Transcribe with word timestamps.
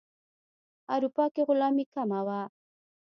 اروپا 0.93 1.25
کې 1.33 1.41
غلامي 1.47 1.85
کمه 1.93 2.19
وه. 2.27 2.39